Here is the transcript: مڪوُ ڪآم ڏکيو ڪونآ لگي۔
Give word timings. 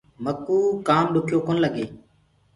مڪوُ 0.23 0.57
ڪآم 0.87 1.05
ڏکيو 1.13 1.39
ڪونآ 1.47 1.61
لگي۔ 1.63 1.85